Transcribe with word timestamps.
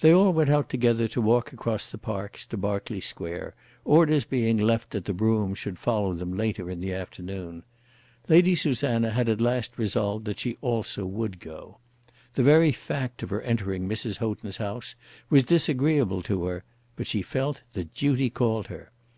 They 0.00 0.10
all 0.10 0.32
went 0.32 0.48
out 0.48 0.70
together 0.70 1.06
to 1.08 1.20
walk 1.20 1.52
across 1.52 1.90
the 1.90 1.98
parks 1.98 2.46
to 2.46 2.56
Berkeley 2.56 2.98
Square, 3.02 3.54
orders 3.84 4.24
being 4.24 4.56
left 4.56 4.88
that 4.92 5.04
the 5.04 5.12
brougham 5.12 5.54
should 5.54 5.78
follow 5.78 6.14
them 6.14 6.32
later 6.34 6.70
in 6.70 6.80
the 6.80 6.94
afternoon. 6.94 7.62
Lady 8.26 8.54
Susanna 8.54 9.10
had 9.10 9.28
at 9.28 9.42
last 9.42 9.76
resolved 9.76 10.24
that 10.24 10.38
she 10.38 10.56
also 10.62 11.04
would 11.04 11.40
go. 11.40 11.76
The 12.32 12.42
very 12.42 12.72
fact 12.72 13.22
of 13.22 13.28
her 13.28 13.42
entering 13.42 13.86
Mrs. 13.86 14.16
Houghton's 14.16 14.56
house 14.56 14.94
was 15.28 15.44
disagreeable 15.44 16.22
to 16.22 16.46
her; 16.46 16.64
but 16.96 17.06
she 17.06 17.20
felt 17.20 17.60
that 17.74 17.92
duty 17.92 18.30
called 18.30 18.68
her. 18.68 18.92